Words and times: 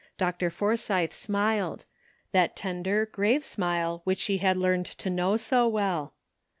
Dr. 0.17 0.49
Forsythe 0.49 1.11
smiled— 1.13 1.85
that 2.31 2.55
tender, 2.55 3.05
grave 3.05 3.43
smile 3.43 4.01
which 4.03 4.17
she 4.17 4.39
had 4.39 4.57
learned 4.57 4.87
to 4.87 5.11
know 5.11 5.37
so 5.37 5.67
well. 5.67 6.15